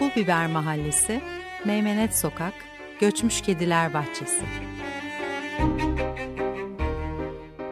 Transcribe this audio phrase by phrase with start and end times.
[0.00, 1.20] Pul Biber Mahallesi,
[1.64, 2.54] Meymenet Sokak,
[3.00, 4.44] Göçmüş Kediler Bahçesi.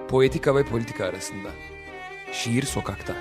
[0.09, 1.49] Poetika ve politika arasında.
[2.33, 3.15] Şiir sokakta.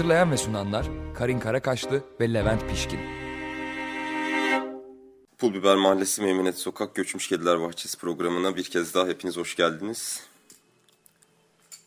[0.00, 3.00] Hazırlayan ve sunanlar Karin Karakaşlı ve Levent Pişkin.
[5.38, 10.26] Pul Biber Mahallesi Meymenet Sokak Göçmüş Kediler Bahçesi programına bir kez daha hepiniz hoş geldiniz.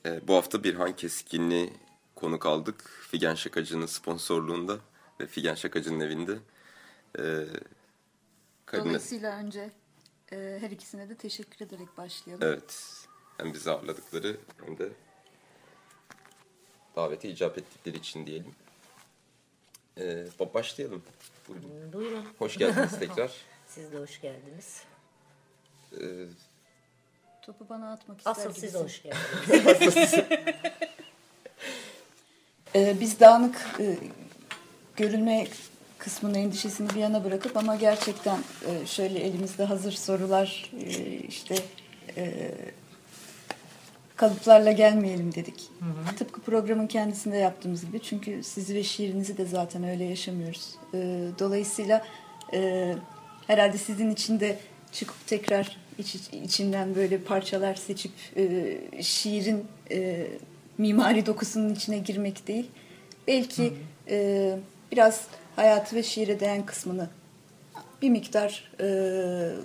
[0.06, 1.74] Ee, bu hafta Birhan Keskin'i
[2.16, 2.84] konuk aldık.
[3.12, 4.78] Figen Şakacı'nın sponsorluğunda
[5.20, 6.38] ve Figen Şakacı'nın evinde.
[7.20, 7.22] Ee,
[8.66, 9.72] Karine- Dolayısıyla önce
[10.32, 12.48] e, her ikisine de teşekkür ederek başlayalım.
[12.48, 12.96] Evet.
[13.38, 14.90] Hem bizi ağırladıkları hem de
[16.96, 18.56] davete icap ettikleri için diyelim.
[20.00, 21.04] Ee, başlayalım.
[21.48, 21.94] Buyurun.
[21.94, 22.26] Buyurun.
[22.40, 23.32] Hoş geldiniz tekrar.
[23.68, 24.82] Siz de hoş geldiniz.
[26.02, 26.26] Ee,
[27.42, 28.80] Topu bana atmak ister Asıl siz gibisin.
[28.84, 30.14] hoş geldiniz.
[32.76, 33.98] E, biz dağınık e,
[34.96, 35.48] görünme
[35.98, 41.56] kısmının endişesini bir yana bırakıp ama gerçekten e, şöyle elimizde hazır sorular e, işte
[42.18, 42.52] e,
[44.16, 45.70] kalıplarla gelmeyelim dedik.
[46.18, 48.00] Tıpkı programın kendisinde yaptığımız gibi.
[48.00, 50.76] Çünkü sizi ve şiirinizi de zaten öyle yaşamıyoruz.
[50.94, 50.98] E,
[51.40, 52.06] dolayısıyla
[52.54, 52.94] e,
[53.48, 54.60] herhalde sizin için de
[54.92, 60.28] çıkıp tekrar iç, içinden böyle parçalar seçip e, şiirin e,
[60.78, 62.72] mimari dokusunun içine girmek değil.
[63.28, 63.74] Belki
[64.10, 64.58] e,
[64.92, 67.10] biraz hayatı ve şiire değen kısmını
[68.02, 68.88] bir miktar e,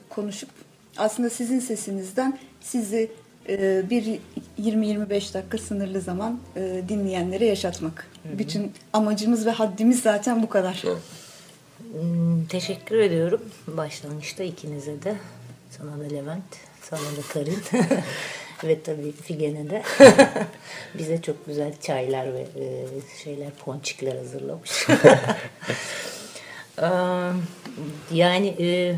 [0.09, 0.51] konuşup
[0.97, 3.11] aslında sizin sesinizden sizi
[3.91, 4.19] bir
[4.63, 8.07] 20-25 dakika sınırlı zaman e, dinleyenlere yaşatmak.
[8.39, 10.83] Bütün amacımız ve haddimiz zaten bu kadar.
[11.93, 15.15] Hmm, Teşekkür ediyorum başlangıçta ikinize de.
[15.71, 16.43] Sana da Levent,
[16.83, 17.59] sana da Karin
[18.65, 19.83] ve tabii Figen'e de.
[20.99, 22.87] Bize çok güzel çaylar ve e,
[23.25, 24.87] şeyler, ponçikler hazırlamış.
[26.83, 26.89] Eee,
[28.13, 28.95] yani e,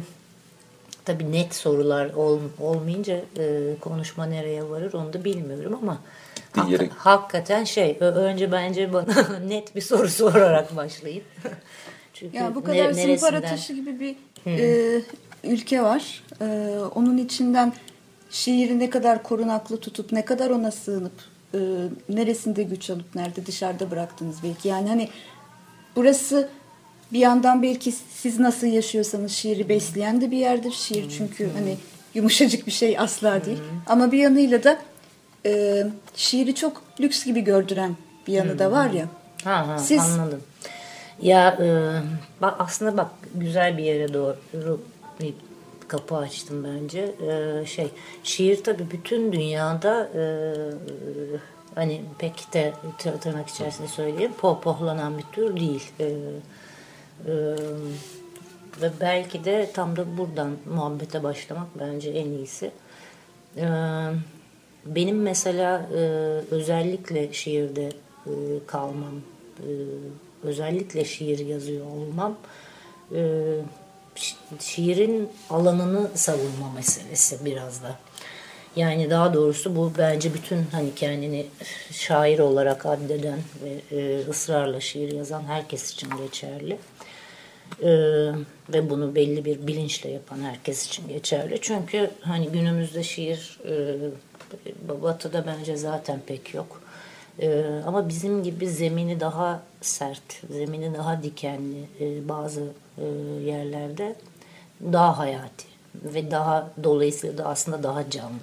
[1.13, 5.99] tabii net sorular ol, olmayınca e, konuşma nereye varır onu da bilmiyorum ama
[6.55, 11.23] Diğeri- hakikaten şey önce bence bana net bir soru sorarak başlayın.
[12.15, 13.07] Çünkü Yani bu ne- kadar zımpara
[13.39, 14.17] neresinden- taşı gibi bir
[14.47, 15.03] e,
[15.45, 16.23] ülke var.
[16.41, 17.73] E, onun içinden
[18.31, 21.13] şiiri ne kadar korunaklı tutup ne kadar ona sığınıp
[21.55, 21.59] e,
[22.09, 24.69] neresinde güç alıp nerede dışarıda bıraktınız belki.
[24.69, 25.09] Yani hani
[25.97, 26.49] burası
[27.13, 30.73] bir yandan belki siz nasıl yaşıyorsanız şiiri besleyen de bir yerdir.
[30.73, 31.77] Şiir çünkü hani
[32.15, 33.59] yumuşacık bir şey asla değil.
[33.87, 34.79] Ama bir yanıyla da
[35.47, 35.85] e,
[36.17, 39.07] şiiri çok lüks gibi gördüren bir yanı da var ya.
[39.45, 40.41] Ha, ha, Siz- anladım.
[41.23, 41.67] Ya e,
[42.43, 44.81] bak aslında bak güzel bir yere doğru
[45.21, 45.35] bir
[45.89, 47.15] kapı açtım bence.
[47.31, 47.89] E, şey
[48.25, 50.23] şiir tabii bütün dünyada e,
[51.75, 55.91] hani pek de tır- tırnak içerisinde söyleyeyim pohpohlanan bir tür değil.
[56.01, 56.09] E,
[58.83, 62.71] ve belki de tam da buradan muhabbete başlamak bence en iyisi.
[64.87, 65.87] Benim mesela
[66.51, 67.89] özellikle şiirde
[68.67, 69.15] kalmam,
[70.43, 72.37] özellikle şiir yazıyor olmam,
[74.17, 77.99] şi- şiirin alanını savunma meselesi biraz da.
[78.77, 81.47] Yani daha doğrusu bu bence bütün hani kendini
[81.93, 86.79] şair olarak addeden ve ısrarla şiir yazan herkes için geçerli.
[87.83, 88.33] Ee,
[88.73, 91.59] ve bunu belli bir bilinçle yapan herkes için geçerli.
[91.61, 93.97] Çünkü hani günümüzde şiir e,
[95.03, 96.81] batıda bence zaten pek yok.
[97.41, 102.65] Ee, ama bizim gibi zemini daha sert, zemini daha dikenli e, bazı
[102.99, 103.05] e,
[103.45, 104.15] yerlerde
[104.93, 108.39] daha hayati ve daha dolayısıyla da aslında daha canlı.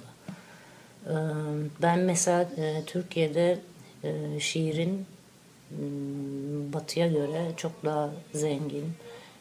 [1.06, 1.12] Ee,
[1.82, 3.58] Ben mesela e, Türkiye'de
[4.04, 5.06] e, şiirin
[5.70, 5.76] m,
[6.72, 8.84] batıya göre çok daha zengin,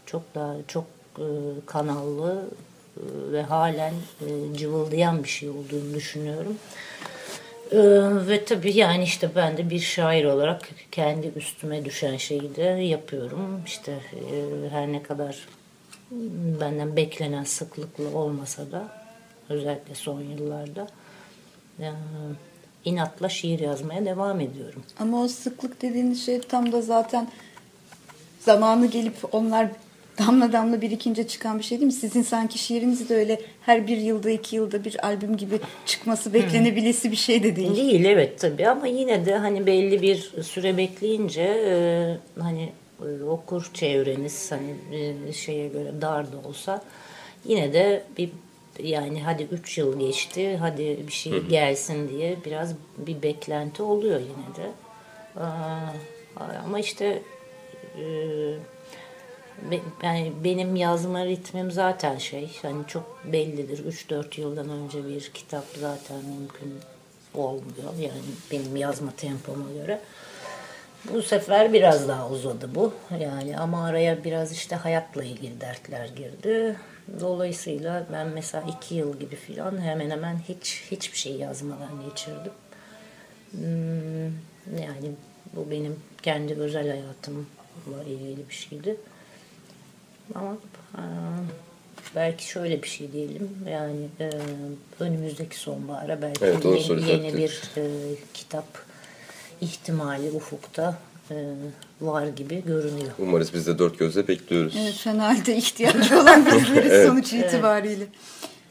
[0.07, 0.85] çok daha çok
[1.17, 1.25] e,
[1.65, 2.45] kanallı
[2.97, 6.57] e, ve halen e, cıvıldayan bir şey olduğunu düşünüyorum.
[7.71, 7.77] Ee,
[8.27, 13.61] ve tabii yani işte ben de bir şair olarak kendi üstüme düşen şeyi de yapıyorum.
[13.65, 15.47] İşte e, her ne kadar
[16.61, 18.87] benden beklenen sıklıkla olmasa da
[19.49, 20.87] özellikle son yıllarda
[21.79, 21.91] e,
[22.85, 24.83] inatla şiir yazmaya devam ediyorum.
[24.99, 27.27] Ama o sıklık dediğiniz şey tam da zaten
[28.39, 29.69] zamanı gelip onlar
[30.17, 31.93] damla damla birikince çıkan bir şey değil mi?
[31.93, 37.11] Sizin sanki şiiriniz de öyle her bir yılda iki yılda bir albüm gibi çıkması beklenebilesi
[37.11, 37.75] bir şey de değil.
[37.75, 41.71] Değil evet tabii ama yine de hani belli bir süre bekleyince e,
[42.41, 42.69] hani
[43.01, 44.75] e, okur çevreniz hani
[45.29, 46.83] e, şeye göre dar da olsa
[47.45, 48.29] yine de bir
[48.83, 54.55] yani hadi 3 yıl geçti hadi bir şey gelsin diye biraz bir beklenti oluyor yine
[54.55, 54.71] de.
[55.39, 57.21] Aa, ama işte
[57.97, 58.03] e,
[60.03, 63.85] yani benim yazma ritmim zaten şey hani çok bellidir.
[64.09, 66.73] 3-4 yıldan önce bir kitap zaten mümkün
[67.33, 67.93] olmuyor.
[67.99, 68.21] Yani
[68.51, 70.01] benim yazma tempoma göre.
[71.13, 72.93] Bu sefer biraz daha uzadı bu.
[73.19, 76.75] Yani ama araya biraz işte hayatla ilgili dertler girdi.
[77.19, 82.51] Dolayısıyla ben mesela iki yıl gibi filan hemen hemen hiç hiçbir şey yazmadan geçirdim.
[83.51, 84.25] Hmm,
[84.81, 85.11] yani
[85.55, 88.97] bu benim kendi özel hayatımla ilgili bir şeydi.
[90.35, 90.57] Ama
[90.95, 91.03] e,
[92.15, 93.49] belki şöyle bir şey diyelim.
[93.69, 94.29] Yani e,
[94.99, 97.83] önümüzdeki sonbahara belki Evet, yeni, yeni bir e,
[98.33, 98.65] kitap
[99.61, 100.99] ihtimali ufukta
[101.31, 101.35] e,
[102.01, 103.11] var gibi görünüyor.
[103.19, 104.73] Umarız biz de dört gözle bekliyoruz.
[104.79, 108.07] Evet, fenalde ihtiyacı olan bizleriz sonuç itibariyle.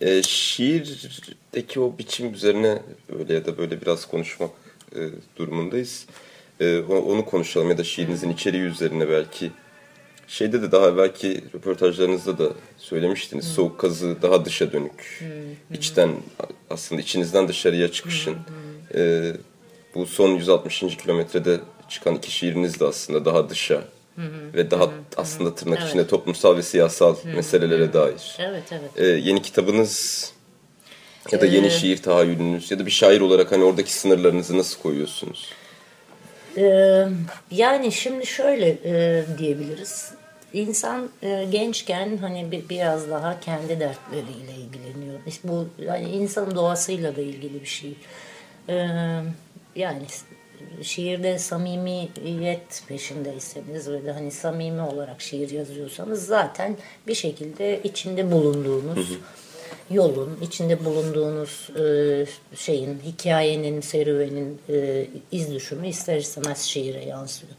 [0.00, 2.78] E, şiirdeki o biçim üzerine
[3.18, 4.50] öyle ya da böyle biraz konuşmak
[4.96, 5.00] e,
[5.36, 6.06] durumundayız.
[6.60, 9.50] E, onu konuşalım ya da şiirinizin içeriği üzerine belki.
[10.28, 13.44] Şeyde de daha belki röportajlarınızda da söylemiştiniz.
[13.44, 15.24] Soğuk kazı daha dışa dönük.
[15.72, 16.10] İçten
[16.70, 18.36] aslında içinizden dışarıya çıkışın.
[18.94, 19.32] E,
[19.94, 20.80] bu son 160.
[21.02, 23.82] kilometrede çıkan iki şiiriniz de aslında daha dışa
[24.54, 25.88] ve daha aslında tırnak Evet.
[25.88, 28.36] içinde toplumsal ve siyasal meselelere dair.
[28.38, 28.90] Evet evet.
[28.96, 30.32] Ee, yeni kitabınız
[31.32, 35.50] ya da yeni şiir tahayyülünüz ya da bir şair olarak hani oradaki sınırlarınızı nasıl koyuyorsunuz?
[36.56, 37.04] Ee,
[37.50, 40.10] yani şimdi şöyle e, diyebiliriz.
[40.52, 45.20] İnsan e, gençken hani bi- biraz daha kendi dertleriyle ilgileniyor.
[45.44, 47.94] Bu yani insanın doğasıyla da ilgili bir şey.
[48.68, 48.86] Ee,
[49.76, 50.02] yani
[50.82, 56.76] şiirde samimiyet peşindeyseniz ve de hani samimi olarak şiir yazıyorsanız zaten
[57.06, 59.12] bir şekilde içinde bulunduğunuz
[59.90, 67.52] yolun, içinde bulunduğunuz e, şeyin, hikayenin, serüvenin e, iz düşümü ister istemez şiire yansıyor.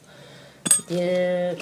[0.91, 1.55] E,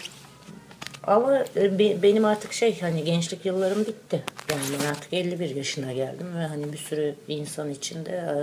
[1.07, 4.23] ama be- benim artık şey hani gençlik yıllarım bitti.
[4.51, 8.35] Yani ben artık 51 yaşına geldim ve hani bir sürü insan içinde e,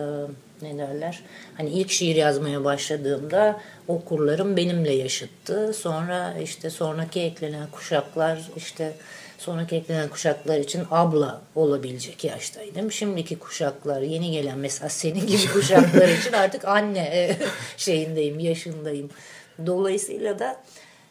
[0.62, 1.20] ne derler?
[1.56, 5.75] Hani ilk şiir yazmaya başladığımda okurlarım benimle yaşıttı.
[5.75, 8.92] Sonra işte sonraki eklenen kuşaklar işte
[9.42, 12.92] sonraki eklenen kuşaklar için abla olabilecek yaştaydım.
[12.92, 17.36] Şimdiki kuşaklar yeni gelen mesela senin gibi kuşaklar için artık anne e,
[17.76, 19.10] şeyindeyim, yaşındayım.
[19.66, 20.56] Dolayısıyla da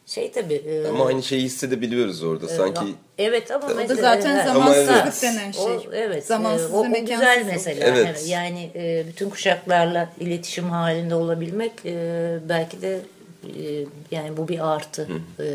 [0.05, 2.47] şey tabii e, Ama aynı şeyi hissedebiliyoruz orada.
[2.47, 2.85] Sanki
[3.17, 4.45] Evet ama O da mesela zaten evet.
[4.45, 5.21] zamansızlık evet.
[5.21, 5.63] denen şey.
[5.63, 6.25] O, evet.
[6.25, 7.85] Zamansız e, o, o güzel mesela.
[7.85, 8.07] Evet.
[8.09, 8.23] Evet.
[8.27, 12.99] Yani e, bütün kuşaklarla iletişim halinde olabilmek e, belki de
[13.43, 15.07] e, yani bu bir artı
[15.39, 15.45] e,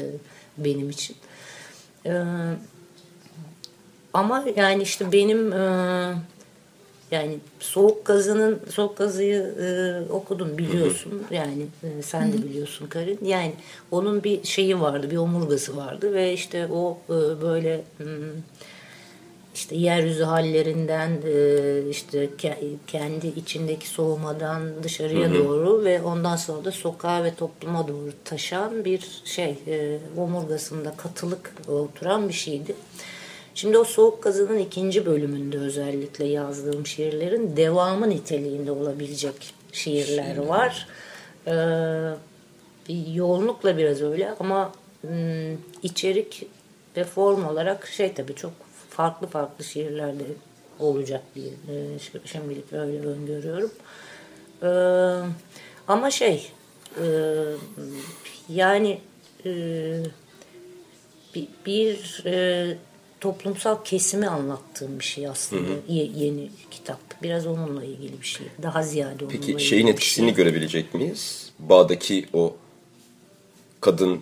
[0.58, 1.17] benim için.
[2.07, 2.23] E,
[4.15, 6.15] ama yani işte benim e,
[7.11, 9.67] yani soğuk gazının soğuk gazıyı e,
[10.13, 11.23] okudum biliyorsun.
[11.31, 13.19] Yani e, sen de biliyorsun Karin.
[13.25, 13.53] Yani
[13.91, 18.07] onun bir şeyi vardı bir omurgası vardı ve işte o e, böyle hmm,
[19.56, 26.71] işte yeryüzü hallerinden e, işte ke- kendi içindeki soğumadan dışarıya doğru ve ondan sonra da
[26.73, 32.75] sokağa ve topluma doğru taşan bir şey e, omurgasında katılık oturan bir şeydi.
[33.54, 40.88] Şimdi o soğuk gazının ikinci bölümünde özellikle yazdığım şiirlerin devamı niteliğinde olabilecek şiirler var.
[41.47, 41.52] Ee,
[42.88, 44.73] bir yoğunlukla biraz öyle ama
[45.83, 46.47] içerik
[46.97, 48.52] ve form olarak şey tabii çok
[48.97, 50.25] farklı farklı şiirlerde
[50.79, 53.71] olacak diye e, şi- şimdilik öyle öngörüyorum.
[54.62, 54.69] Ee,
[55.88, 56.50] ama şey
[57.03, 57.07] e,
[58.49, 59.00] yani
[59.47, 59.50] e,
[61.35, 62.76] bir, bir e,
[63.21, 66.99] toplumsal kesimi anlattığım bir şey aslında Ye- yeni kitap.
[67.23, 68.47] Biraz onunla ilgili bir şey.
[68.62, 70.35] Daha ziyade onunla peki ilgili şeyin etkisini şey.
[70.35, 71.50] görebilecek miyiz?
[71.59, 72.57] Bağdaki o
[73.81, 74.21] kadın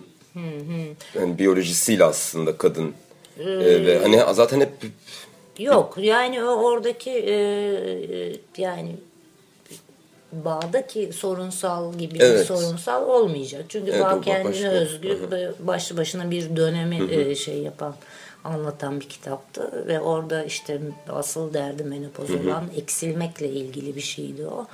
[1.15, 2.93] yani biyolojisiyle aslında kadın
[3.39, 3.45] Ee,
[3.85, 4.69] ve hani zaten hep
[5.59, 8.95] Yok yani o oradaki e, e, yani
[10.31, 12.45] bağdaki sorunsal gibi bir Evet.
[12.45, 13.65] sorunsal olmayacak.
[13.69, 14.67] Çünkü Evet, bağ ba- kendine başka.
[14.69, 17.95] özgü ve başlı başına bir dönemi e, şey yapan
[18.43, 24.67] anlatan bir kitaptı ve orada işte asıl derdi menopoz olan eksilmekle ilgili bir şeydi o.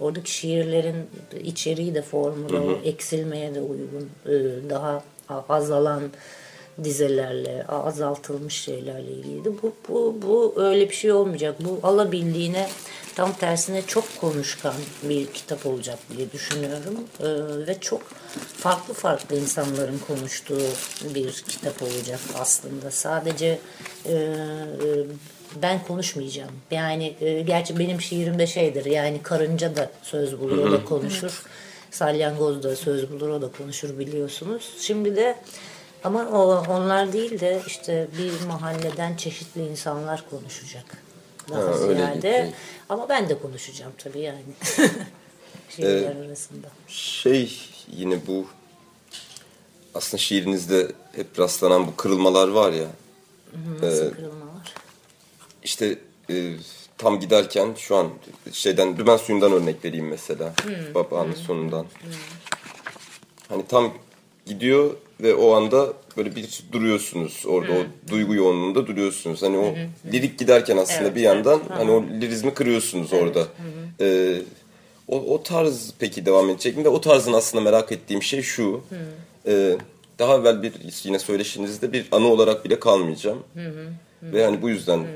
[0.00, 0.96] Oradaki şiirlerin
[1.44, 4.34] içeriği de formu da eksilmeye de uygun e,
[4.70, 5.02] daha
[5.48, 6.02] azalan
[6.84, 9.50] dizelerle, azaltılmış şeylerle ilgiliydi.
[9.62, 11.54] Bu, bu, bu öyle bir şey olmayacak.
[11.60, 12.68] Bu alabildiğine
[13.14, 16.94] tam tersine çok konuşkan bir kitap olacak diye düşünüyorum.
[17.20, 18.02] Ee, ve çok
[18.56, 20.62] farklı farklı insanların konuştuğu
[21.14, 22.90] bir kitap olacak aslında.
[22.90, 23.58] Sadece
[24.04, 24.26] e, e,
[25.62, 26.52] ben konuşmayacağım.
[26.70, 31.42] Yani e, gerçi benim şiirimde şeydir yani karınca da söz bulur o da konuşur.
[31.90, 34.70] Salyangoz da söz bulur o da konuşur biliyorsunuz.
[34.80, 35.36] Şimdi de
[36.06, 40.84] ama o, onlar değil de işte bir mahalleden çeşitli insanlar konuşacak.
[41.50, 42.22] Daha Ha, öyle ziyade.
[42.22, 42.52] değil.
[42.88, 44.42] Ama ben de konuşacağım tabii yani.
[45.70, 46.66] Şiirler arasında.
[46.88, 47.58] Şey
[47.88, 48.46] yine bu
[49.94, 52.86] aslında şiirinizde hep rastlanan bu kırılmalar var ya.
[53.82, 54.74] Nasıl kırılmalar?
[55.62, 55.98] İşte
[56.30, 56.54] e,
[56.98, 58.08] tam giderken şu an
[58.52, 60.52] şeyden dümen suyundan örnek vereyim mesela.
[60.94, 61.86] Babanın sonundan.
[63.48, 63.92] Hani tam
[64.46, 69.42] gidiyor ve o anda böyle bir duruyorsunuz orada o duygu yoğunluğunda duruyorsunuz.
[69.42, 69.74] Hani o
[70.12, 71.78] lirik giderken aslında Evet, bir yandan evet.
[71.78, 73.46] hani o lirizmi kırıyorsunuz orada.
[74.00, 74.38] Ee,
[75.08, 76.84] o, o tarz peki devam edecek mi?
[76.84, 78.80] Ve o tarzın aslında merak ettiğim şey şu.
[79.46, 79.76] Ee,
[80.18, 80.72] daha evvel bir
[81.04, 83.38] yine söyleşinizde bir anı olarak bile kalmayacağım.
[84.22, 85.06] Ve hani bu yüzden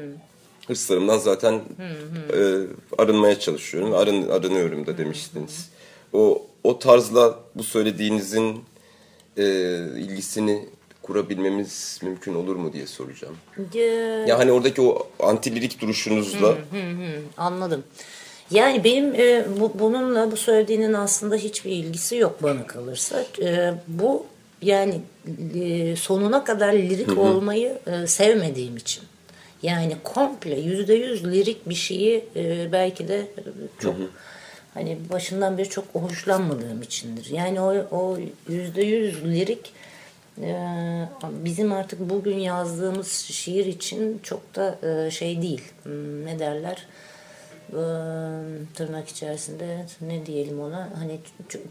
[0.69, 1.55] hırslarımdan zaten
[2.35, 2.39] e,
[2.99, 3.95] arınmaya çalışıyorum.
[3.95, 5.71] Arın, arınıyorum da demiştiniz.
[6.13, 8.65] O o tarzla bu söylediğinizin
[9.41, 9.45] e,
[10.01, 10.69] ilgisini
[11.03, 13.37] kurabilmemiz mümkün olur mu diye soracağım.
[13.75, 13.85] Ya,
[14.27, 16.59] Ya hani oradaki o antilirik duruşunuzla
[17.37, 17.85] Anladım.
[18.51, 23.25] Yani benim e, bu, bununla bu söylediğinin aslında hiçbir ilgisi yok bana kalırsa.
[23.43, 24.27] E, bu
[24.63, 25.01] yani
[25.55, 29.03] e, sonuna kadar lirik olmayı e, sevmediğim için.
[29.63, 33.27] Yani komple yüzde yüz lirik bir şeyi e, belki de
[33.79, 33.95] çok
[34.75, 37.31] hani başından beri çok hoşlanmadığım içindir.
[37.31, 39.73] Yani o o yüzde yüz lirik
[40.43, 40.55] e,
[41.25, 45.63] bizim artık bugün yazdığımız şiir için çok da e, şey değil.
[45.83, 46.87] Hmm, Ne derler?
[47.71, 47.83] e,
[48.75, 51.19] tırnak içerisinde ne diyelim ona hani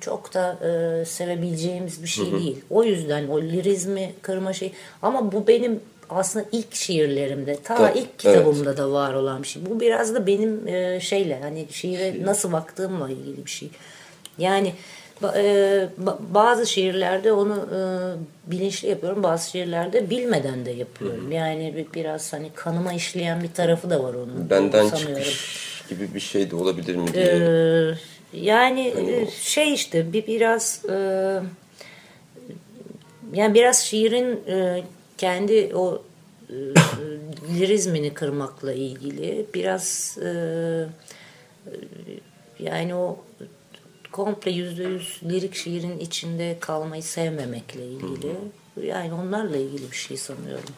[0.02, 0.58] çok da
[1.06, 2.62] sevebileceğimiz bir şey değil.
[2.70, 5.80] O yüzden o lirizmi kırma şey ama bu benim
[6.10, 9.66] aslında ilk şiirlerimde ta Ta- ilk kitabımda da var olan bir şey.
[9.66, 13.70] Bu biraz da benim e, şeyle hani şiire nasıl baktığımla ilgili bir şey.
[14.38, 14.74] Yani
[15.24, 17.80] e, ba- bazı şiirlerde onu e,
[18.52, 19.24] bilinçli yapıyorum.
[19.24, 21.32] Bazı şiirlerde bilmeden de yapıyorum.
[21.32, 24.50] Yani bir- biraz hani kanıma işleyen bir tarafı da var onun.
[24.50, 25.16] benden sanıyorum.
[25.24, 27.26] çıkış gibi bir şey de olabilir mi diye.
[27.26, 27.94] Ee,
[28.34, 30.94] yani e, şey işte bir biraz e,
[33.34, 34.82] yani biraz şiirin e,
[35.20, 36.02] kendi o
[36.50, 36.56] e,
[37.60, 40.32] lirizmini kırmakla ilgili biraz e,
[42.60, 43.20] yani o
[44.12, 48.36] komple yüzde yüz lirik şiirin içinde kalmayı sevmemekle ilgili
[48.84, 50.74] yani onlarla ilgili bir şey sanıyorum.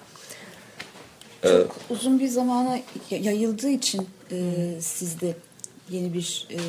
[1.42, 2.80] Çok uzun bir zamana
[3.10, 5.36] yayıldığı için e, sizde
[5.90, 6.60] yeni bir e,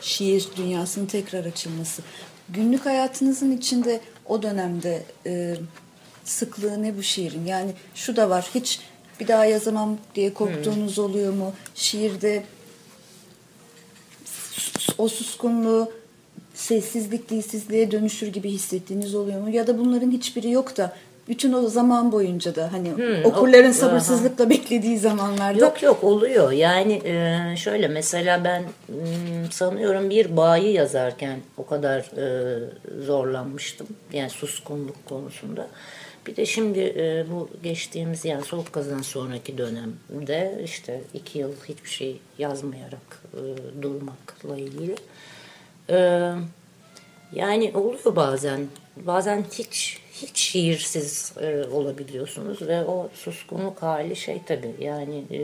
[0.00, 2.02] şiir dünyasının tekrar açılması.
[2.48, 5.56] Günlük hayatınızın içinde o dönemde e,
[6.24, 7.46] sıklığı ne bu şiirin?
[7.46, 8.80] Yani şu da var hiç
[9.20, 11.52] bir daha yazamam diye korktuğunuz oluyor mu?
[11.74, 12.42] Şiirde
[14.98, 15.92] o suskunluğu
[16.54, 19.50] sessizlik dilsizliğe dönüşür gibi hissettiğiniz oluyor mu?
[19.50, 20.96] Ya da bunların hiçbiri yok da
[21.28, 22.88] bütün o zaman boyunca da hani
[23.24, 26.52] okurların o- sabırsızlıkla beklediği zamanlarda Yok yok oluyor.
[26.52, 32.58] Yani e, şöyle mesela ben m, sanıyorum bir bayi yazarken o kadar e,
[33.06, 33.86] zorlanmıştım.
[34.12, 35.68] Yani suskunluk konusunda.
[36.26, 41.90] Bir de şimdi e, bu geçtiğimiz yani soğuk kazan sonraki dönemde işte iki yıl hiçbir
[41.90, 43.42] şey yazmayarak e,
[43.82, 44.96] durmakla ilgili.
[45.90, 45.98] E,
[47.32, 48.66] yani oluyor bazen.
[48.96, 55.40] Bazen hiç hiç şiirsiz e, olabiliyorsunuz ve o suskunluk hali şey tabii yani e,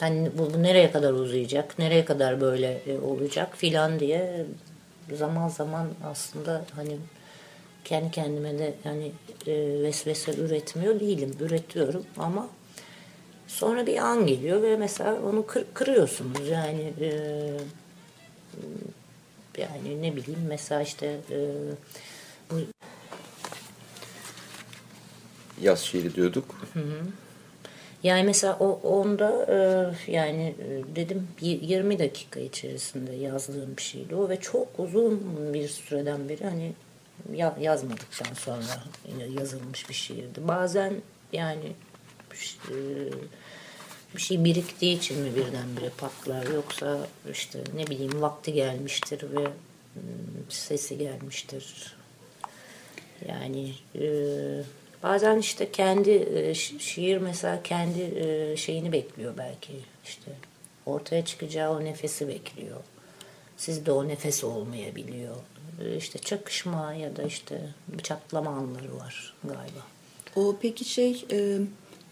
[0.00, 4.46] hani bu, bu nereye kadar uzayacak, nereye kadar böyle e, olacak filan diye
[5.12, 6.96] zaman zaman aslında hani
[7.84, 9.12] kendi kendime de hani
[9.46, 12.48] e, vesvese üretmiyor değilim, üretiyorum ama
[13.48, 16.48] sonra bir an geliyor ve mesela onu kır- kırıyorsunuz.
[16.48, 17.10] Yani e,
[19.58, 21.38] yani ne bileyim mesela işte e,
[22.50, 22.54] bu
[25.60, 26.44] Yaz şiiri diyorduk.
[28.02, 29.46] yani mesela o onda
[30.08, 35.20] e, yani e, dedim y- 20 dakika içerisinde yazdığım bir şeydi o ve çok uzun
[35.54, 36.72] bir süreden beri hani
[37.60, 38.84] yazmadıktan sonra
[39.40, 40.48] yazılmış bir şiirdi.
[40.48, 40.94] Bazen
[41.32, 41.72] yani
[42.70, 42.76] e,
[44.14, 50.02] bir şey biriktiği için mi birdenbire patlar yoksa işte ne bileyim vakti gelmiştir ve mm,
[50.48, 51.96] sesi gelmiştir.
[53.28, 54.06] Yani e,
[55.02, 58.00] bazen işte kendi e, şi- şiir mesela kendi
[58.58, 59.72] şeyini bekliyor belki
[60.04, 60.32] işte
[60.86, 62.76] ortaya çıkacağı o nefesi bekliyor.
[63.62, 65.36] Sizde o nefes olmayabiliyor.
[65.84, 67.60] E, işte çakışma ya da işte
[68.02, 69.86] çatlama anları var galiba.
[70.36, 71.58] O peki şey e,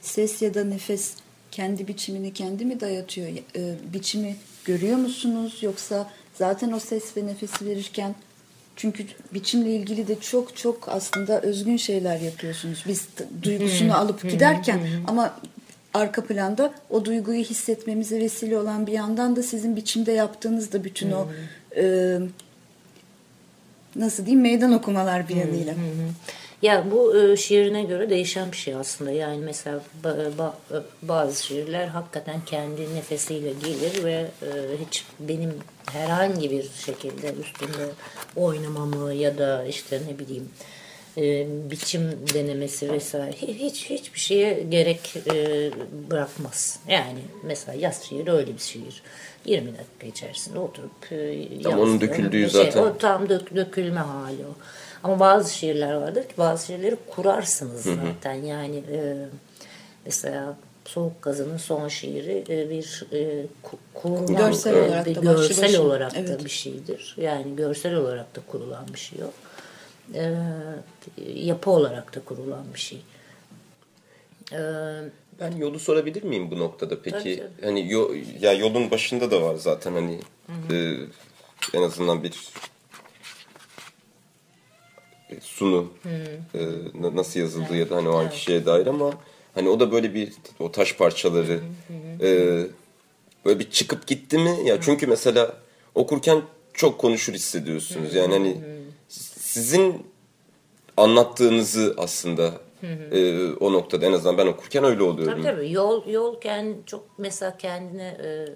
[0.03, 1.15] ses ya da nefes
[1.51, 3.29] kendi biçimini kendi mi dayatıyor?
[3.29, 8.15] E, biçimi görüyor musunuz yoksa zaten o ses ve nefesi verirken
[8.77, 12.85] çünkü biçimle ilgili de çok çok aslında özgün şeyler yapıyorsunuz.
[12.89, 13.09] Biz
[13.43, 15.41] duygusunu alıp giderken ama
[15.95, 21.13] arka planda o duyguyu hissetmemize vesile olan bir yandan da sizin biçimde yaptığınız da bütün
[21.13, 21.29] o
[21.77, 22.19] e,
[23.97, 25.75] nasıl diyeyim meydan okumalar bir yanıyla.
[26.63, 29.11] Ya bu e, şiirine göre değişen bir şey aslında.
[29.11, 34.49] Yani mesela ba- ba- bazı şiirler hakikaten kendi nefesiyle gelir ve e,
[34.87, 35.55] hiç benim
[35.93, 37.89] herhangi bir şekilde üstünde
[38.37, 40.49] oynamamı ya da işte ne bileyim
[41.19, 45.71] e, biçim denemesi vesaire hi- hiç hiçbir şeye gerek e,
[46.11, 46.79] bırakmaz.
[46.89, 49.03] Yani mesela yaz şiiri öyle bir şiir.
[49.45, 52.65] 20 dakika içerisinde oturup e, Tam onun döküldüğü şey.
[52.65, 52.83] zaten.
[52.83, 54.55] O tam dök, dökülme hali o.
[55.03, 58.35] Ama bazı şiirler vardır ki bazı şiirleri kurarsınız zaten.
[58.35, 59.17] Yani e,
[60.07, 63.19] mesela Soğuk Gazı'nın son şiiri e, bir e,
[63.65, 65.83] ku- kurulan, Görsel e, olarak bir da başlı görsel başına.
[65.83, 66.45] olarak da Evet.
[66.45, 67.17] bir şeydir.
[67.21, 69.31] Yani görsel olarak da kurulan bir şey o.
[70.15, 70.35] E,
[71.35, 72.99] yapı olarak da kurulan bir şey.
[74.53, 74.59] E,
[75.41, 77.11] Ben yolu sorabilir miyim bu noktada peki?
[77.19, 77.65] Tabii, tabii.
[77.67, 80.21] Hani yo, ya yolun başında da var zaten hani
[80.71, 80.95] e,
[81.75, 82.49] en azından bir
[85.31, 85.93] e, sunu
[86.55, 86.61] e,
[87.01, 89.13] na- nasıl yazıldığı ya da hani o anki şeye dair ama
[89.55, 91.61] hani o da böyle bir o taş parçaları
[92.21, 92.29] e,
[93.45, 94.57] böyle bir çıkıp gitti mi?
[94.65, 95.57] Ya çünkü mesela
[95.95, 96.43] okurken
[96.75, 98.15] çok konuşur hissediyorsunuz.
[98.15, 98.57] Yani hani
[99.51, 100.07] sizin
[100.97, 102.53] anlattığınızı aslında
[103.13, 105.43] e, o noktada en azından ben okurken öyle oluyorum.
[105.43, 105.73] Tabii tabii.
[105.73, 108.47] Yol, yol kendi, çok mesela kendine e,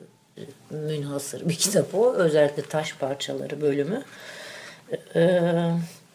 [0.71, 2.13] münhasır bir kitap o.
[2.13, 4.03] Özellikle taş parçaları bölümü.
[5.15, 5.41] E,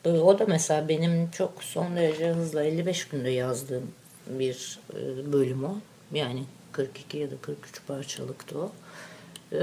[0.05, 3.91] o da mesela benim çok son derece hızla 55 günde yazdığım
[4.27, 5.77] bir e, bölüm o.
[6.13, 8.71] Yani 42 ya da 43 parçalıktı o.
[9.51, 9.57] E,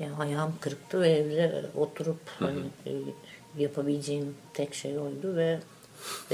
[0.00, 2.92] yani ayağım kırıktı ve evde oturup hani, e,
[3.58, 5.58] yapabileceğim tek şey oydu ve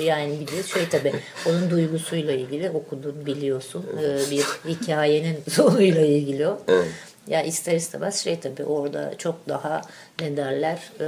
[0.03, 1.13] yani bir de şey tabii
[1.49, 4.43] onun duygusuyla ilgili okudun biliyorsun Ee, bir
[4.75, 6.61] hikayenin sonuyla ilgili o.
[6.69, 6.87] Evet.
[7.29, 9.81] Ya ister istemez şey tabii orada çok daha
[10.21, 11.07] ne derler e,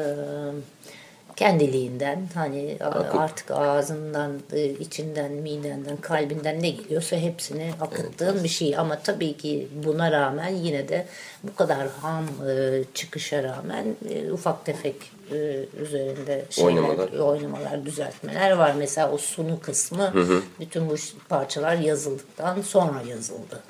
[1.36, 8.76] kendiliğinden hani a- artık ağzından, e, içinden, midenden, kalbinden ne geliyorsa hepsini akıttığın bir şey.
[8.78, 11.06] Ama tabii ki buna rağmen yine de
[11.42, 14.96] bu kadar ham e, çıkışa rağmen e, ufak tefek
[15.32, 15.36] e,
[15.82, 17.12] üzerinde şeyler, Oynamalar.
[17.12, 18.74] oynamalar, düzeltmeler var.
[18.78, 20.12] Mesela o sunu kısmı
[20.60, 20.94] bütün bu
[21.28, 23.60] parçalar yazıldıktan sonra yazıldı.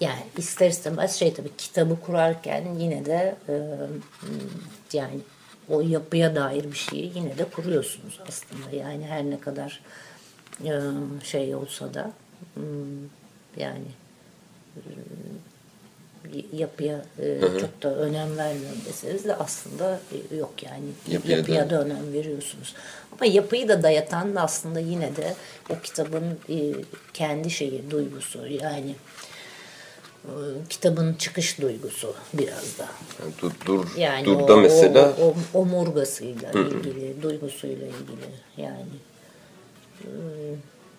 [0.00, 3.54] Yani ister istemez şey tabii kitabı kurarken yine de e,
[4.92, 5.14] yani
[5.70, 8.76] o yapıya dair bir şeyi yine de kuruyorsunuz aslında.
[8.76, 9.80] Yani her ne kadar
[10.64, 10.72] e,
[11.24, 12.10] şey olsa da
[12.54, 12.64] hmm,
[13.56, 13.84] yani
[14.76, 14.80] e,
[16.56, 20.00] yapıya e, çok da önem vermiyorum deseniz de aslında
[20.38, 22.74] yok yani Yapıya yapıya, da- da önem veriyorsunuz.
[23.12, 25.34] Ama yapıyı da dayatan da aslında yine de
[25.70, 26.38] o kitabın
[27.14, 28.94] kendi şeyi duygusu yani
[30.68, 32.88] kitabın çıkış duygusu biraz da.
[33.22, 38.86] Yani dur, dur, Yani dur o, da mesela o, o, omurgasıyla ilgili, duygusuyla ilgili yani
[40.02, 40.08] e,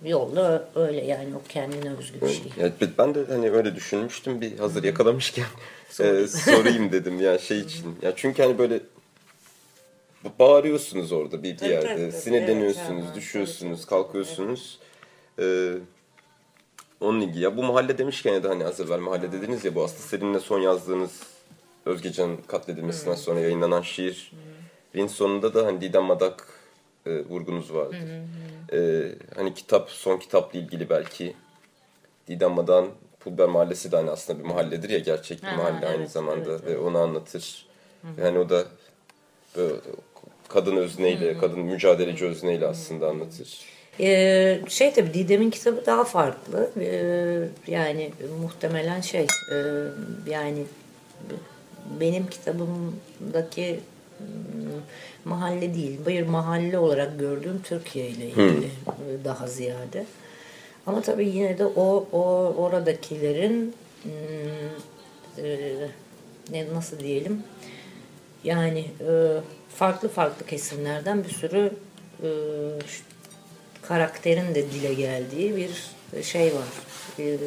[0.10, 2.64] yolda öyle yani o kendine özgü bir şey.
[2.64, 5.46] Ya ben de hani öyle düşünmüştüm bir hazır yakalamışken
[6.00, 7.96] e, sorayım dedim ya şey için.
[8.02, 8.80] Ya çünkü hani böyle
[10.40, 12.12] bağırıyorsunuz orada bir, bir yerde.
[12.12, 14.80] Sinirleniyorsunuz, Evet, düşüyorsunuz, kalkıyorsunuz.
[15.40, 15.74] Ee,
[17.02, 17.44] onun ilgili.
[17.44, 20.40] Ya bu mahalle demişken ya da hani az evvel mahalle dediniz ya bu aslında seninle
[20.40, 21.24] son yazdığınız
[21.86, 26.48] Özgecan katledilmesinden sonra yayınlanan şiirin sonunda da hani Didem Madak
[27.06, 27.96] e, vurgunuz vardı.
[28.74, 31.34] Ee, hani kitap, son kitapla ilgili belki
[32.28, 35.98] Didem Madak'ın Pulber Mahallesi de hani aslında bir mahalledir ya gerçek bir Ha, mahalle aynı
[35.98, 37.66] evet, zamanda evet, ve onu anlatır.
[38.24, 38.66] Yani o da
[39.56, 39.76] böyle
[40.48, 43.60] kadın özneyle, kadın mücadeleci özneyle aslında anlatır.
[44.00, 46.70] Ee, şey tabii Didem'in kitabı daha farklı.
[46.80, 49.58] Ee, yani muhtemelen şey e,
[50.30, 50.64] yani
[52.00, 53.80] benim kitabımdaki
[54.20, 54.26] mm,
[55.26, 60.06] mahalle değil, bir mahalle olarak gördüğüm Türkiye ile ilgili e, daha ziyade.
[60.88, 62.22] Ama tabii yine de o, o
[62.58, 64.12] oradakilerin mm,
[65.46, 65.76] e,
[66.52, 67.44] ne nasıl diyelim
[68.44, 68.86] yani
[69.76, 71.72] farklı farklı kesimlerden bir sürü
[73.88, 75.92] karakterin de dile geldiği bir
[76.24, 76.68] şey var.
[77.20, 77.38] Ee,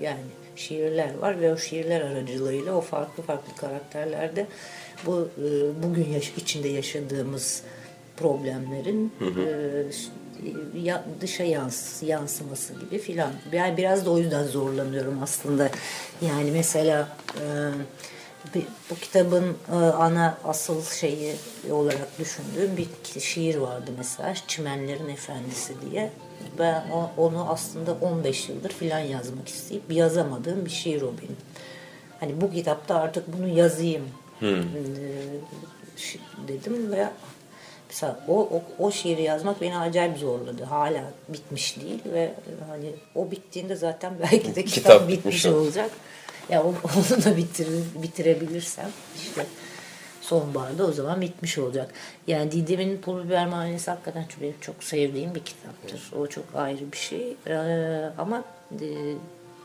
[0.00, 0.20] yani
[0.56, 4.46] şiirler var ve o şiirler aracılığıyla o farklı farklı karakterlerde
[5.06, 5.44] bu e,
[5.82, 7.62] bugün yaş- içinde yaşadığımız
[8.16, 9.12] problemlerin
[10.74, 13.32] e, ya, dışa yans, yansıması gibi filan.
[13.52, 15.70] Yani biraz da o yüzden zorlanıyorum aslında.
[16.26, 17.44] Yani mesela e,
[18.90, 21.34] bu kitabın e, ana asıl şeyi
[21.70, 26.10] olarak düşündüğüm bir şiir vardı mesela Çimenlerin Efendisi diye.
[26.58, 26.84] Ben
[27.16, 31.36] onu aslında 15 yıldır filan yazmak isteyip yazamadığım bir şiir o benim.
[32.20, 34.04] Hani bu kitapta artık bunu yazayım
[34.42, 34.46] e,
[35.98, 37.08] şi- dedim ve
[37.88, 40.64] mesela o, o, o şiiri yazmak beni acayip zorladı.
[40.64, 42.34] Hala bitmiş değil ve
[42.68, 45.56] hani o bittiğinde zaten belki de kitap, Kitap bitmiş bitmiş olur.
[45.56, 45.90] olacak.
[46.50, 46.74] Ya onu,
[47.24, 47.68] da bitir,
[48.02, 48.90] bitirebilirsem
[49.22, 49.46] işte
[50.20, 51.90] sonbaharda o zaman bitmiş olacak.
[52.26, 56.12] Yani Didem'in Pul Biber Mahallesi hakikaten çok, benim çok sevdiğim bir kitaptır.
[56.18, 57.36] O çok ayrı bir şey.
[57.46, 58.44] Ee, ama
[58.80, 58.88] e,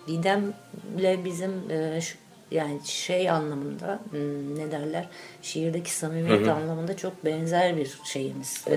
[0.07, 2.17] Didem'le bizim e, şu-
[2.51, 5.07] yani şey anlamında hmm, ne derler
[5.41, 8.71] şiirdeki samimiyet anlamında çok benzer bir şeyimiz e,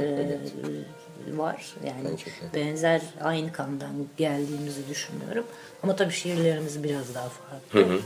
[1.32, 1.74] var.
[1.86, 2.16] Yani
[2.54, 5.44] benzer aynı kandan geldiğimizi düşünüyorum.
[5.82, 7.98] Ama tabii şiirlerimiz biraz daha farklı.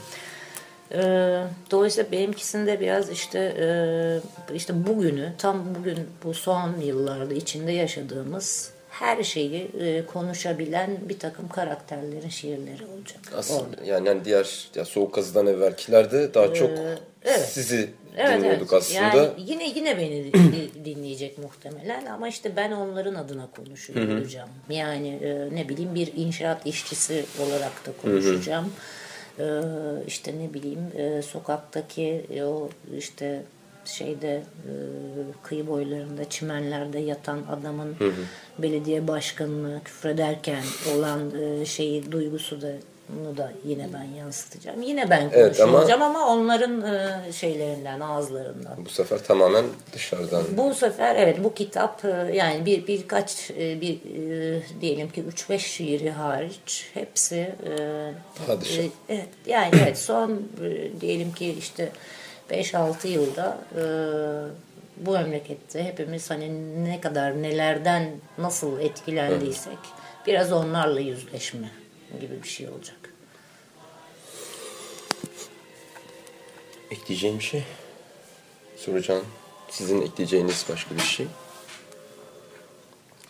[0.92, 3.38] Ee, dolayısıyla benimkisinde biraz işte
[4.50, 11.18] e, işte bugünü tam bugün bu son yıllarda içinde yaşadığımız her şeyi e, konuşabilen bir
[11.18, 13.20] takım karakterlerin şiirleri olacak.
[13.36, 17.48] Aslında yani, yani diğer ya Soğuk Kazı'dan evvelkilerde daha çok Ee, evet.
[17.48, 18.82] sizi Evet, dinliyorduk evet.
[18.82, 19.00] aslında.
[19.00, 24.48] Yani yine yine beni di- dinleyecek muhtemelen ama işte ben onların adına konuşacağım.
[24.70, 28.72] Yani e, ne bileyim bir inşaat işçisi olarak da konuşacağım.
[29.38, 29.44] E,
[30.06, 33.42] işte ne bileyim e, sokaktaki o işte
[33.88, 34.72] şeyde e,
[35.42, 37.96] kıyı boylarında çimenlerde yatan adamın
[38.58, 40.62] belediye başkanını küfrederken
[40.96, 42.68] olan e, şeyi duygusu da
[43.08, 44.82] bunu da yine ben yansıtacağım.
[44.82, 48.84] Yine ben Evet, ama- konuşacağım ama, onların e, şeylerinden, ağızlarından.
[48.84, 50.42] Bu sefer tamamen dışarıdan.
[50.56, 55.58] Bu sefer evet bu kitap e, yani bir birkaç e, bir e, diyelim ki 3-5
[55.58, 57.76] şiiri hariç hepsi e,
[58.46, 58.82] Padişah.
[58.84, 60.30] e, evet, yani evet son
[60.64, 61.88] e, diyelim ki işte
[62.50, 63.82] 5-6 yılda e,
[65.06, 69.78] bu memlekette hepimiz hani ne kadar nelerden nasıl etkilendiysek
[70.26, 71.70] biraz onlarla yüzleşme
[72.20, 72.96] gibi bir şey olacak.
[76.90, 77.64] Ekleyeceğim bir şey?
[78.76, 79.24] Soracağım.
[79.70, 81.26] Sizin ekleyeceğiniz başka bir şey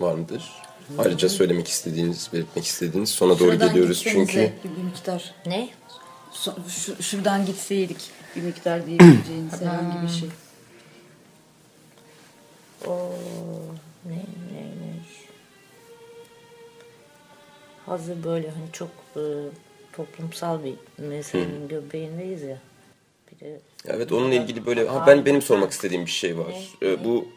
[0.01, 0.53] var mıdır?
[0.99, 4.53] Ayrıca söylemek istediğiniz, belirtmek istediğiniz sona doğru Şuradan geliyoruz çünkü.
[4.65, 5.35] bir miktar.
[5.47, 5.69] Ne?
[7.01, 10.29] Şuradan gitseydik bir miktar diyebileceğiniz herhangi bir şey.
[12.87, 13.13] O
[14.07, 14.15] ne
[14.53, 14.99] ne ne.
[17.87, 19.23] Hazır böyle hani çok e,
[19.93, 22.59] toplumsal bir meselenin göbeğindeyiz ya.
[23.33, 26.55] Bir de Evet onunla ilgili böyle ha, ben benim sormak istediğim bir şey var.
[26.83, 27.29] Ee, bu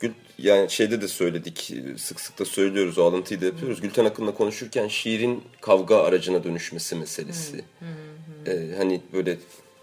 [0.00, 3.80] Gül, yani şeyde de söyledik sık sık da söylüyoruz o alıntıyı da yapıyoruz.
[3.80, 7.64] Gülten Akın'la konuşurken şiirin kavga aracına dönüşmesi meselesi.
[8.46, 9.38] Ee, hani böyle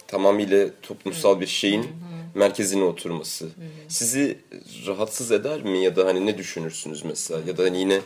[0.08, 1.92] tamamıyla toplumsal bir şeyin
[2.34, 3.50] merkezine oturması.
[3.88, 4.38] Sizi
[4.88, 8.02] rahatsız eder mi ya da hani ne düşünürsünüz mesela ya da hani yine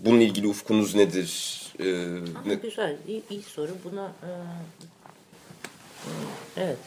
[0.00, 1.60] bununla ilgili ufkunuz nedir?
[1.80, 1.84] Ee,
[2.46, 3.70] ne- güzel, iyi, iyi soru.
[3.84, 4.30] Buna e,
[6.56, 6.78] evet.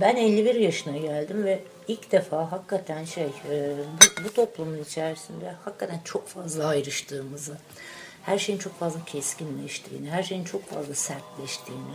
[0.00, 6.00] Ben 51 yaşına geldim ve ilk defa hakikaten şey e, bu, bu toplumun içerisinde hakikaten
[6.04, 7.58] çok fazla ayrıştığımızı,
[8.28, 11.94] her şeyin çok fazla keskinleştiğini, her şeyin çok fazla sertleştiğini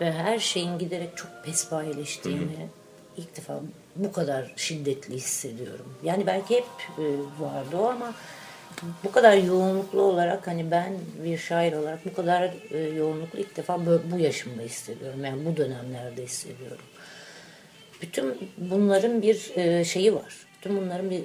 [0.00, 2.68] ve her şeyin giderek çok pespayileştiğini
[3.16, 3.60] ilk defa
[3.96, 5.94] bu kadar şiddetli hissediyorum.
[6.04, 6.64] Yani belki hep
[6.98, 7.04] e,
[7.40, 8.14] vardı o ama
[9.04, 10.92] bu kadar yoğunluklu olarak hani ben
[11.24, 15.24] bir şair olarak bu kadar e, yoğunluklu ilk defa bu yaşımda hissediyorum.
[15.24, 16.84] Yani bu dönemlerde hissediyorum.
[18.02, 20.46] Bütün bunların bir e, şeyi var.
[20.56, 21.22] Bütün bunların bir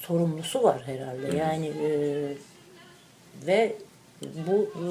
[0.00, 1.36] sorumlusu var herhalde.
[1.36, 1.72] Yani
[3.46, 3.76] ve
[4.46, 4.86] bu e,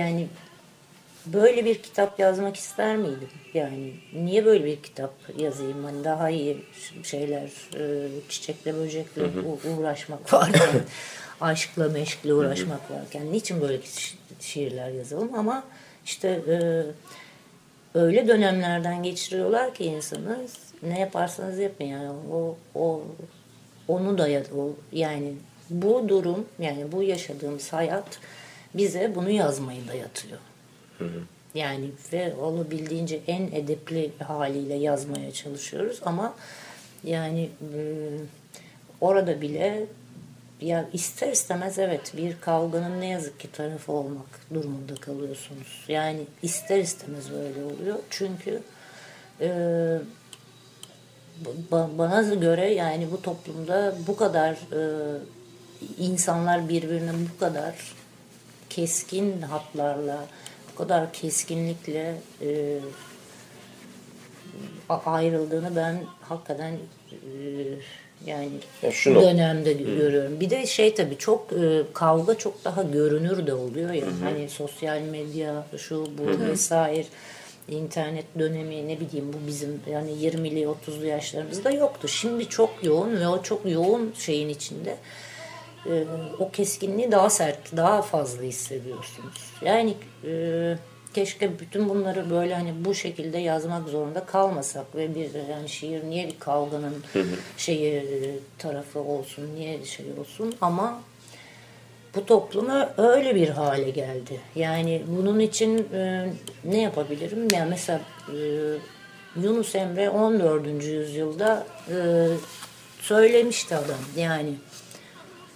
[0.00, 0.26] yani
[1.26, 3.28] böyle bir kitap yazmak ister miydim?
[3.54, 5.84] Yani niye böyle bir kitap yazayım?
[5.84, 6.56] Hani daha iyi
[7.02, 10.80] şeyler, e, çiçekle böcekle u- uğraşmak varken,
[11.40, 15.34] aşkla meşkle uğraşmak varken niçin böyle şi- şiirler yazalım?
[15.34, 15.64] Ama
[16.04, 16.56] işte e,
[17.98, 20.38] öyle dönemlerden geçiriyorlar ki insanı
[20.82, 23.02] ne yaparsanız yapın yani o, o
[23.88, 25.32] onu da ya- o yani
[25.72, 28.18] bu durum yani bu yaşadığımız hayat
[28.74, 30.38] bize bunu yazmayı dayatıyor.
[31.54, 36.34] Yani ve olabildiğince en edepli haliyle yazmaya çalışıyoruz ama
[37.04, 37.80] yani e,
[39.00, 39.86] orada bile
[40.60, 45.84] ya ister istemez evet bir kavganın ne yazık ki tarafı olmak durumunda kalıyorsunuz.
[45.88, 47.98] Yani ister istemez öyle oluyor.
[48.10, 48.60] Çünkü
[49.40, 49.48] e,
[51.70, 55.18] ba- bana göre yani bu toplumda bu kadar e,
[55.98, 57.74] insanlar birbirine bu kadar
[58.70, 60.24] keskin hatlarla
[60.72, 62.78] bu kadar keskinlikle e,
[64.88, 66.72] ayrıldığını ben hakikaten
[67.12, 67.18] e,
[68.26, 68.50] yani
[68.82, 70.40] Ya dönemde görüyorum.
[70.40, 74.06] Bir de şey tabii çok e, kavga çok daha görünür de oluyor ya.
[74.24, 77.06] Hani sosyal medya şu bu vesaire
[77.68, 82.08] internet dönemi ne bileyim bu bizim yani 20'li 30'lu yaşlarımızda yoktu.
[82.08, 84.96] Şimdi çok yoğun ve o çok yoğun şeyin içinde
[85.86, 86.04] e,
[86.38, 89.52] o keskinliği daha sert, daha fazla hissediyorsunuz.
[89.62, 90.76] Yani e,
[91.14, 96.28] keşke bütün bunları böyle hani bu şekilde yazmak zorunda kalmasak ve bir yani şiir niye
[96.28, 96.94] bir kavganın
[97.56, 98.04] şeyi e,
[98.58, 101.00] tarafı olsun, niye şey olsun ama
[102.14, 104.40] bu topluma öyle bir hale geldi.
[104.54, 106.28] Yani bunun için e,
[106.64, 107.48] ne yapabilirim?
[107.52, 108.36] Yani mesela e,
[109.42, 110.66] Yunus Emre 14.
[110.84, 111.96] yüzyılda e,
[113.00, 113.98] söylemişti adam.
[114.16, 114.54] Yani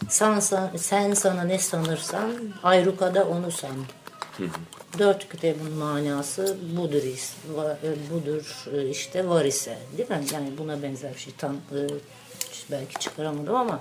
[0.08, 2.32] sen, sen, sen sana ne sanırsan
[2.62, 3.76] ayrukada onu san.
[4.98, 10.20] Dört kitabın manası budur, e, budur e, işte var ise değil mi?
[10.32, 11.80] Yani buna benzer bir şey tam e,
[12.70, 13.80] belki çıkaramadım ama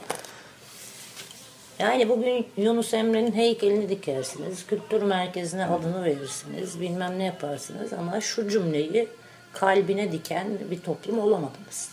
[1.79, 8.49] yani bugün Yunus Emre'nin heykelini dikersiniz, kültür merkezine adını verirsiniz, bilmem ne yaparsınız ama şu
[8.49, 9.07] cümleyi
[9.53, 11.89] kalbine diken bir toplum olamadınız.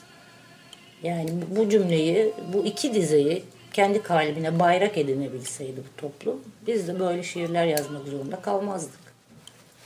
[1.03, 7.23] Yani bu cümleyi, bu iki dizeyi kendi kalbine bayrak edinebilseydi bu toplum, biz de böyle
[7.23, 9.01] şiirler yazmak zorunda kalmazdık.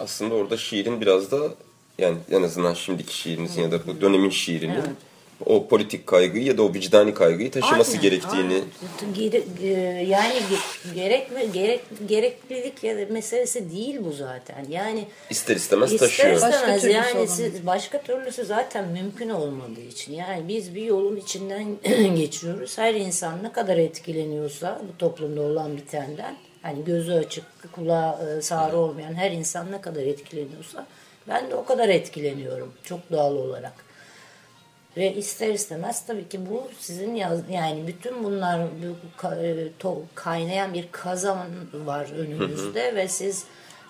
[0.00, 1.54] Aslında orada şiirin biraz da
[1.98, 4.86] yani en azından şimdiki şiirinizin ya da bu dönemin şiirinin Evet.
[5.46, 8.62] O politik kaygıyı ya da o vicdani kaygıyı taşıması Aynen, gerektiğini
[9.02, 9.14] aynen.
[9.14, 9.68] Gere- e,
[10.08, 14.66] yani ge- gerek mi gerek gereklilik ya da meselesi değil bu zaten.
[14.70, 16.34] Yani ister istemez İster taşıyor.
[16.34, 20.12] istemez Başka türlüsü yani siz, başka türlüsü zaten mümkün olmadığı için.
[20.12, 21.66] Yani biz bir yolun içinden
[22.16, 22.78] geçiyoruz.
[22.78, 28.76] Her insan ne kadar etkileniyorsa bu toplumda olan bitenden hani gözü açık, kulağı e, sağrı
[28.78, 30.86] olmayan her insan ne kadar etkileniyorsa
[31.28, 33.85] ben de o kadar etkileniyorum çok doğal olarak.
[34.96, 40.02] Ve ister istemez tabii ki bu sizin yaz, yani bütün bunlar bu ka- e, to-
[40.14, 43.44] kaynayan bir kazan var önünüzde ve siz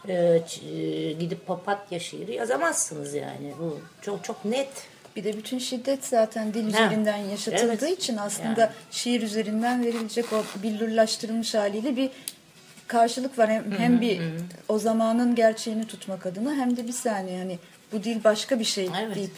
[0.08, 3.52] e, ç- e, gidip papatya şiiri yazamazsınız yani.
[3.60, 4.68] Bu çok çok net.
[5.16, 7.98] Bir de bütün şiddet zaten dil üzerinden yaşatıldığı evet.
[7.98, 8.70] için aslında Yani.
[8.90, 12.10] şiir üzerinden verilecek o billurlaştırılmış haliyle bir
[12.86, 13.50] karşılık var.
[13.50, 14.20] Hem, hem bir
[14.68, 17.58] o zamanın gerçeğini tutmak adına hem de bir saniye hani
[17.92, 19.16] bu dil başka bir şey Evet.
[19.16, 19.32] deyip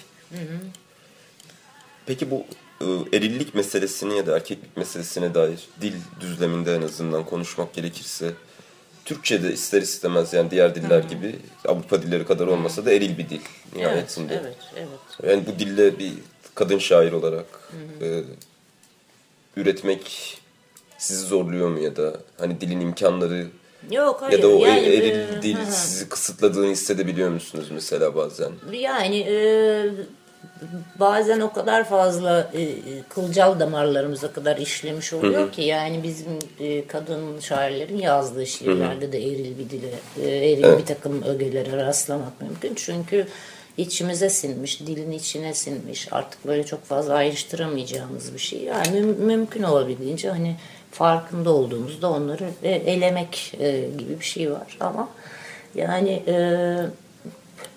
[2.08, 2.44] Peki bu
[2.80, 8.30] e, erillik meselesini ya da erkeklik meselesine dair dil düzleminde en azından konuşmak gerekirse
[9.04, 13.40] Türkçe'de ister istemez yani diğer diller gibi Avrupa dilleri kadar olmasa da eril bir dil
[13.40, 14.40] Evet, nihayetinde.
[14.42, 15.30] evet, evet.
[15.30, 16.12] Yani bu dille bir
[16.54, 17.46] kadın şair olarak
[18.02, 18.22] e,
[19.56, 20.34] üretmek
[20.98, 23.46] sizi zorluyor mu ya da hani dilin imkanları
[23.90, 24.38] Yok hayır.
[24.38, 25.72] ya da o yani, eril e, dil hı hı.
[25.72, 28.52] sizi kısıtladığını hissedebiliyor musunuz mesela bazen?
[28.72, 29.36] Yani e,
[31.00, 32.68] bazen o kadar fazla e,
[33.08, 39.58] kılcal damarlarımıza kadar işlemiş oluyor ki yani bizim e, kadın şairlerin yazdığı şiirlerde de eril
[39.58, 39.90] bir dile,
[40.22, 42.74] e, eril bir takım ögelere rastlamak mümkün.
[42.74, 43.26] Çünkü
[43.76, 46.08] içimize sinmiş, dilin içine sinmiş.
[46.12, 48.62] Artık böyle çok fazla ayrıştıramayacağımız bir şey.
[48.62, 50.56] Yani müm- mümkün olabildiğince hani
[50.90, 55.08] farkında olduğumuzda onları e, elemek e, gibi bir şey var ama
[55.74, 56.36] yani e,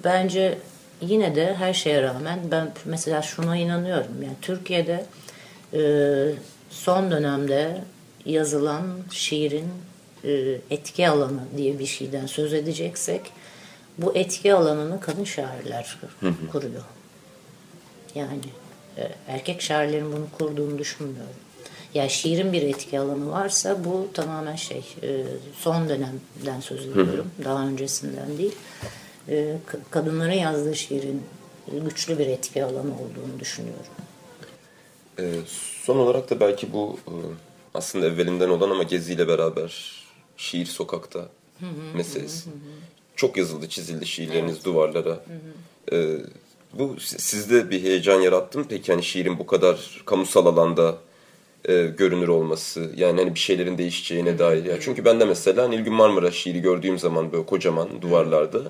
[0.04, 0.58] bence
[1.02, 4.24] yine de her şeye rağmen ben mesela şuna inanıyorum.
[4.24, 5.06] Yani Türkiye'de
[5.74, 5.82] e,
[6.70, 7.82] son dönemde
[8.26, 9.68] yazılan şiirin
[10.24, 13.22] e, etki alanı diye bir şeyden söz edeceksek
[13.98, 15.98] bu etki alanını kadın şairler
[16.52, 16.84] kuruyor.
[18.16, 18.40] Yani
[18.98, 21.36] e, erkek şairlerin bunu kurduğunu düşünmüyorum.
[21.94, 25.24] Yani şiirin bir etki alanı varsa bu tamamen şey e,
[25.58, 27.32] son dönemden söz ediyorum.
[27.44, 28.56] Daha öncesinden değil.
[29.30, 31.22] E, ka- kadınların yazdığı şiirin
[31.86, 33.86] güçlü bir etki alanı olduğunu düşünüyorum.
[35.20, 35.34] Ee,
[35.84, 37.14] son olarak da belki bu e,
[37.74, 40.02] aslında evvelinden olan ama Gezi ile beraber
[40.38, 41.26] şiir sokakta
[41.96, 42.50] meselesi.
[43.16, 45.20] Çok yazıldı, çizildi şiirleriniz duvarlara.
[45.92, 46.18] Ee,
[46.74, 48.66] bu si- sizde bir heyecan yarattı mı?
[48.70, 50.98] Peki hani şiirin bu kadar kamusal alanda
[51.66, 54.66] e, görünür olması, yani hani bir şeylerin değişeceğine dair.
[54.66, 58.62] Ya çünkü ben de mesela Nilgün Marmara şiiri gördüğüm zaman böyle kocaman duvarlarda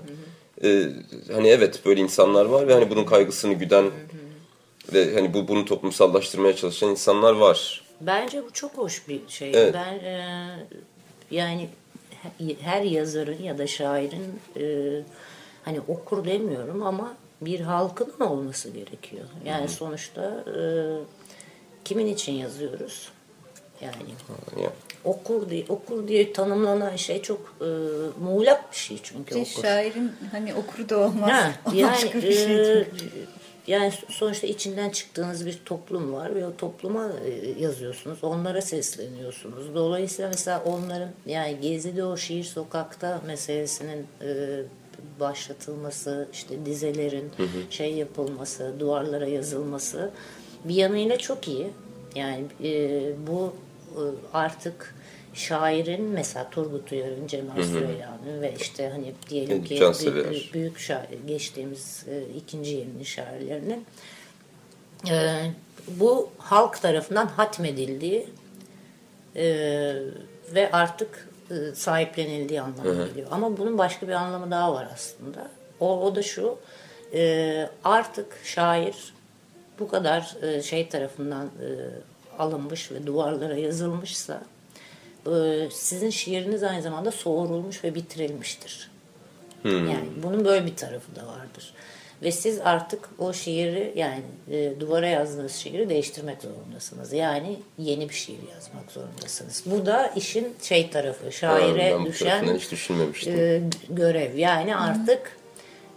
[0.64, 0.86] e,
[1.34, 3.92] hani evet böyle insanlar var ve hani bunun kaygısını güden
[4.94, 7.82] ve hani bu bunu toplumsallaştırmaya çalışan insanlar var.
[8.02, 9.52] Bence bu çok hoş bir şey.
[9.56, 9.74] Evet.
[9.74, 10.48] Ben e,
[11.32, 11.70] yani
[12.38, 14.64] he- her yazarın ya da şairin e,
[15.66, 19.26] hani okur demiyorum ama bir halkının olması gerekiyor.
[19.46, 20.62] Yani sonuçta e,
[21.86, 23.10] kimin için yazıyoruz?
[23.82, 23.96] Yani
[24.58, 24.70] Yani,
[25.04, 27.66] okur diye okur diye tanımlanan şey çok e,
[28.24, 29.62] muğlak bir şey çünkü Bir okur.
[29.62, 31.30] şairin hani okuru da olmaz.
[31.32, 33.10] Ha, yani bir şey e, çünkü.
[33.68, 38.24] yani sonuçta içinden çıktığınız bir toplum var ve o topluma e, yazıyorsunuz.
[38.24, 39.76] Onlara sesleniyorsunuz.
[39.76, 44.62] Dolayısıyla mesela onların yani Gezi'de o şiir sokakta meselesinin e,
[45.20, 47.32] başlatılması, işte dizelerin
[47.70, 50.12] şey yapılması, duvarlara yazılması
[50.66, 51.68] bir yanıyla çok iyi.
[52.16, 52.70] Yani e,
[53.28, 53.71] bu e,
[54.34, 54.96] artık
[55.34, 59.82] şairin mesela Turgut Uyar'ın, Cemal Süreyya'nın ve işte hani diyelim ki
[60.32, 63.86] büyük, büyük şair, geçtiğimiz e, ikinci yeni şairlerinin
[65.10, 65.46] e,
[65.88, 68.28] bu halk tarafından hatmedildiği
[69.36, 69.46] e,
[70.54, 73.28] ve artık e, sahiplenildiği anlamına geliyor.
[73.32, 75.48] Ama bunun başka bir anlamı daha var aslında.
[75.80, 76.58] O, o da şu,
[77.14, 79.14] e, artık şair
[79.80, 81.68] bu kadar e, şey tarafından e,
[82.40, 84.44] alınmış ve duvarlara yazılmışsa
[85.28, 88.92] e, sizin şiiriniz aynı zamanda soğurulmuş ve bitirilmiştir.
[89.66, 91.74] Yani bunun böyle bir tarafı da vardır.
[92.24, 97.14] Ve siz artık o şiiri yani e, duvara yazdığınız şiiri değiştirmek zorundasınız.
[97.14, 99.64] Yani yeni bir şiir yazmak zorundasınız.
[99.66, 102.60] Bu da işin şey tarafı, şaire bu düşen
[103.28, 104.38] e, görev.
[104.38, 105.38] Yani artık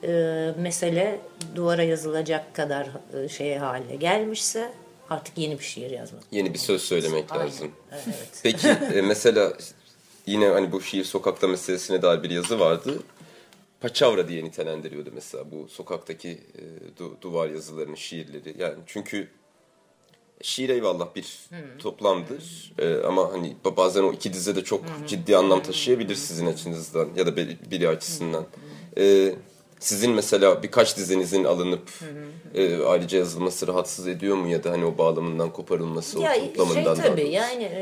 [0.03, 1.21] e, mesele
[1.55, 2.89] duvara yazılacak kadar
[3.25, 4.71] e, şeye haline gelmişse
[5.11, 6.23] artık yeni bir şiir yazmak.
[6.33, 7.47] Yeni bir söz söylemek Aynen.
[7.47, 7.71] lazım.
[7.93, 8.41] Evet.
[8.43, 9.53] Peki e, mesela
[10.27, 12.99] yine hani bu şiir sokakta meselesine dair bir yazı vardı.
[13.81, 16.63] Paçavra diye nitelendiriyordu mesela bu sokaktaki e,
[17.03, 18.55] du- duvar yazılarını, şiirleri.
[18.59, 19.29] Yani çünkü
[20.43, 25.37] şiir eyvallah bir toplamdır E, ama hani ba- bazen o iki dize de çok ciddi
[25.37, 28.47] anlam taşıyabilir sizin açınızdan ya da biri, biri açısından.
[28.99, 29.35] E,
[29.85, 31.83] sizin mesela birkaç dizenizin alınıp
[32.55, 36.95] e, ayrıca yazılması rahatsız ediyor mu ya da hani o bağlamından koparılması, Ya o toplamından
[36.95, 37.81] şey tabii yani e,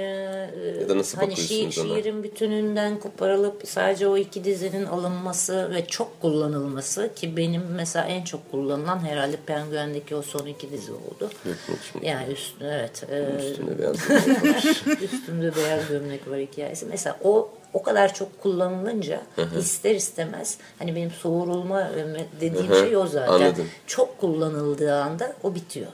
[0.81, 1.95] Ya da nasıl hani şiir, bakıyorsunuz ona?
[1.97, 8.25] şiirin bütününden koparılıp sadece o iki dizinin alınması ve çok kullanılması ki benim mesela en
[8.25, 11.31] çok kullanılan herhalde Penguen'deki o son iki dizi oldu.
[12.03, 13.03] Yani üst, evet.
[13.11, 14.99] e, Üstünde beyaz gömlek var.
[15.03, 16.87] üstümde beyaz gömlek var hikayesi.
[16.87, 19.23] Mesela o o kadar çok kullanılınca
[19.59, 23.33] ister istemez hani benim soğurulma e, dediğim Hı hı, şey o zaten.
[23.33, 23.71] anladım.
[23.87, 25.93] Çok kullanıldığı anda o bitiyor.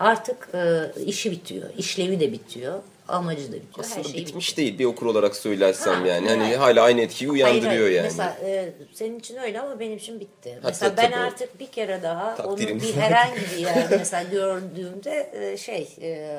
[0.00, 1.68] Artık e, işi bitiyor.
[1.78, 2.78] işlevi de bitiyor.
[3.08, 3.78] Amacı da bitiyor.
[3.78, 4.66] Aslında her şey bitmiş bitiyor.
[4.66, 6.28] değil bir okur olarak söylersem Ha, yani.
[6.28, 6.56] Hani yani.
[6.56, 7.96] hala aynı etkiyi Hayır, uyandırıyor hayır.
[7.96, 8.04] yani.
[8.04, 10.52] Mesela e, senin için öyle ama benim için bitti.
[10.52, 11.20] Ha, mesela ben tabii.
[11.20, 12.74] artık bir kere daha Takdirin.
[12.74, 16.38] onu bir herhangi bir yerde mesela gördüğümde e, şey e,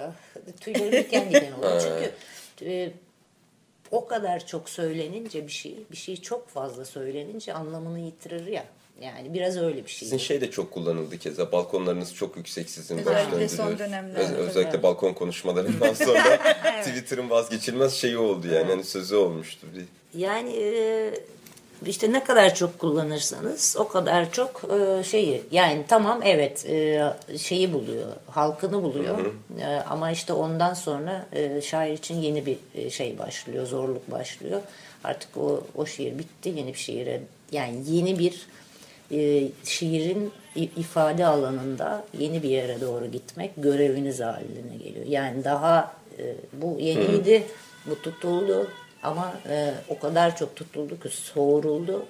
[0.62, 1.82] tüylerim diken diken oluyor.
[1.82, 2.12] Çünkü
[2.72, 2.91] e,
[3.91, 8.65] o kadar çok söylenince bir şey, bir şey çok fazla söylenince anlamını yitirir ya.
[9.02, 9.99] Yani biraz öyle bir şey.
[9.99, 11.52] Sizin şey de çok kullanıldı keza.
[11.52, 12.97] Balkonlarınız çok yüksek sizin.
[12.97, 14.36] Özellikle son dönemlerde.
[14.36, 16.38] Öz- özellikle balkon konuşmalarından sonra
[16.84, 18.69] Twitter'ın vazgeçilmez şeyi oldu yani.
[18.69, 19.67] Hani sözü olmuştu.
[19.75, 19.86] Bir.
[20.19, 21.13] Yani e,
[21.86, 27.04] işte ne kadar çok kullanırsanız o kadar çok e, şeyi yani tamam evet e,
[27.38, 29.18] şeyi buluyor halkını buluyor.
[29.62, 34.62] E, ama işte ondan sonra e, şair için yeni bir e, şey başlıyor zorluk başlıyor.
[35.04, 38.48] Artık o, o şiir bitti yeni bir şiire yani yeni bir
[39.12, 45.06] e, şiirin ifade alanında yeni bir yere doğru gitmek göreviniz haline geliyor.
[45.06, 47.44] Yani daha e, bu yeniydi,
[47.86, 48.68] bu tutuldu
[49.03, 52.05] ama e, o kadar çok tutuldu ki soğuruldu.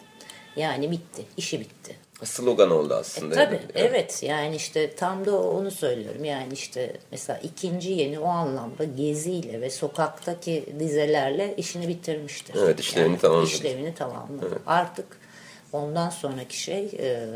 [0.55, 1.95] Yani bitti, işi bitti.
[2.23, 3.35] Slogan oldu aslında.
[3.35, 3.65] Tabii yani.
[3.75, 6.25] evet yani işte tam da onu söylüyorum.
[6.25, 12.55] Yani işte mesela ikinci yeni o anlamda geziyle ve sokaktaki dizelerle işini bitirmiştir.
[12.63, 13.47] Evet, işlevini tamamladı.
[13.47, 14.61] İşlevini tamamladı.
[14.67, 15.05] Artık
[15.73, 17.27] ondan sonraki şey e,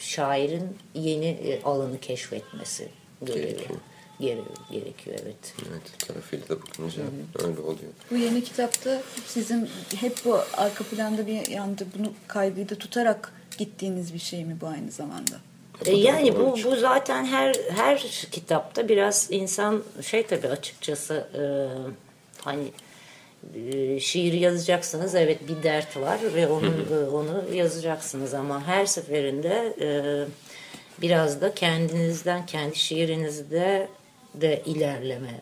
[0.00, 2.88] şairin yeni e, alanı keşfetmesi
[3.22, 3.42] görevi.
[3.42, 3.80] Gerekiyor.
[4.20, 4.56] Gerekiyor.
[4.70, 5.54] gerekiyor evet.
[5.70, 7.02] Evet, tarafıyla da bakınca
[7.38, 7.92] öyle oluyor.
[8.10, 14.14] Bu yeni kitapta sizin hep bu arka planda bir yanda bunu kaygıyı da tutarak gittiğiniz
[14.14, 15.36] bir şey mi bu aynı zamanda?
[15.86, 17.98] E, Yani bu bu zaten her her
[18.30, 21.42] kitapta biraz insan şey tabii açıkçası e,
[22.44, 22.64] hani
[23.54, 29.74] e, şiir yazacaksınız evet bir dert var ve onu e, onu yazacaksınız ama her seferinde
[29.80, 29.88] e,
[31.02, 33.88] biraz da kendinizden kendi şiirinizde
[34.40, 35.40] de ilerleme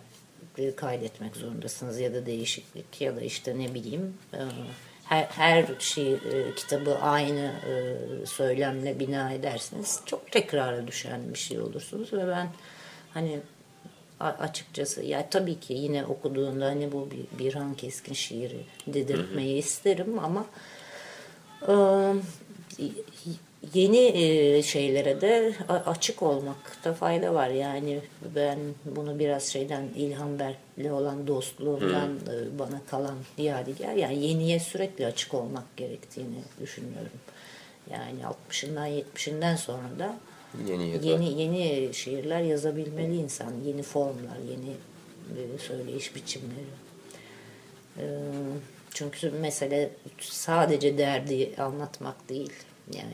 [0.59, 4.39] e, kaydetmek zorundasınız ya da değişiklik ya da işte ne bileyim e,
[5.05, 7.53] her, her şiir e, kitabı aynı
[8.25, 10.01] söylemle bina edersiniz.
[10.07, 12.49] Çok tekrara düşen bir şey olursunuz ve ben
[13.15, 13.41] hani
[14.21, 20.19] açıkçası ya tabii ki yine okuduğunda hani bu bir, bir Han Keskin şiiri dedirtmeyi isterim
[20.19, 20.47] ama
[23.75, 27.49] yeni e, şeylere de açık olmakta fayda var.
[27.49, 28.01] Yani
[28.35, 32.59] ben bunu biraz şeyden İlhan Berk'le olan dostluğumdan hmm.
[32.59, 33.93] bana kalan yadigar.
[33.93, 37.13] Yani yeniye sürekli açık olmak gerektiğini düşünüyorum.
[37.91, 40.19] Yani 60'ından 70'inden sonra da
[40.69, 43.53] yeni, yeni, yeni şiirler yazabilmeli insan.
[43.67, 44.71] Yeni formlar, yeni
[45.39, 46.67] e, söyleyiş biçimleri.
[48.95, 49.91] Çünkü mesele
[50.21, 52.53] sadece derdi anlatmak değil.
[52.95, 53.13] Yani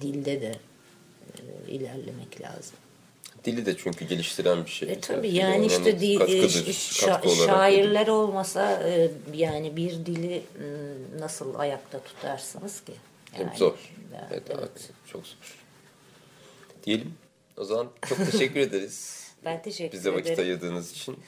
[0.00, 0.54] dilde de
[1.38, 2.76] e, ilerlemek lazım.
[3.44, 4.92] Dili de çünkü geliştiren bir şey.
[4.92, 10.42] E, tabii yani işte dil, e, şa, şairler olmasa e, yani bir dili
[11.18, 12.92] nasıl ayakta tutarsınız ki?
[13.38, 13.74] Yani, zor.
[14.14, 14.90] Yani, evet, evet.
[15.12, 15.36] Çok zor.
[16.84, 17.14] Diyelim.
[17.56, 19.26] O zaman çok teşekkür ederiz.
[19.44, 20.44] Ben teşekkür Bize vakit ederim.
[20.44, 21.18] ayırdığınız için.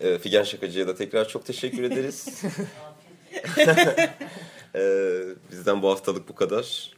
[0.00, 2.28] E, Figen Şakacı'ya da tekrar çok teşekkür ederiz.
[4.74, 4.80] e,
[5.50, 6.95] bizden bu haftalık bu kadar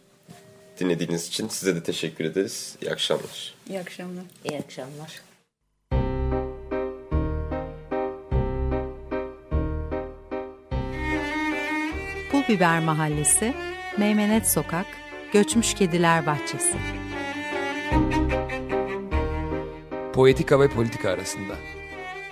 [0.79, 2.77] dinlediğiniz için size de teşekkür ederiz.
[2.83, 3.55] İyi akşamlar.
[3.69, 4.25] İyi akşamlar.
[4.45, 5.23] İyi akşamlar.
[12.33, 13.55] Pul Biber Mahallesi,
[13.99, 14.87] Meymenet Sokak,
[15.33, 16.77] Göçmüş Kediler Bahçesi.
[20.13, 21.55] Poetika ve politika arasında.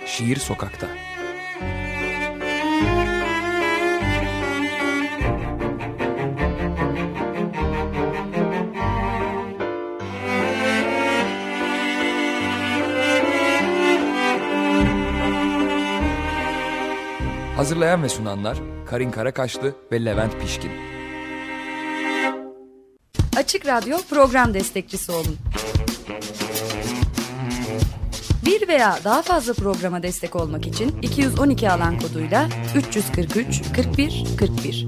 [0.05, 0.87] Şiir sokakta.
[17.67, 18.57] Hazırlayan ve sunanlar
[18.89, 20.71] Karin Karakaşlı ve Levent Pişkin.
[23.37, 25.37] Açık Radyo program destekçisi olun.
[28.45, 34.87] Bir veya daha fazla programa destek olmak için 212 alan koduyla 343 41 41